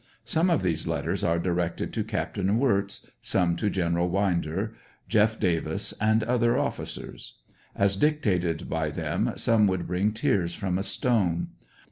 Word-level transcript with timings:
Some 0.25 0.49
of 0.49 0.63
these 0.63 0.87
let 0.87 1.03
ters 1.03 1.23
are 1.23 1.37
directed 1.37 1.93
to 1.93 2.03
Capt 2.03 2.35
Wirtz, 2.35 3.05
some 3.21 3.55
to 3.57 3.69
Gen. 3.69 3.93
Winder, 4.09 4.73
Jeff 5.07 5.39
Davis 5.39 5.93
and 6.01 6.23
other 6.23 6.57
officers. 6.57 7.35
As 7.75 7.95
dictated 7.95 8.67
by 8.67 8.89
them 8.89 9.31
some 9.35 9.67
would 9.67 9.85
bring 9.85 10.11
tears 10.11 10.55
from 10.55 10.79
a 10.79 10.83
stone. 10.83 11.49